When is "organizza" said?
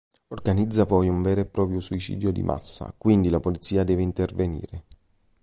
0.29-0.87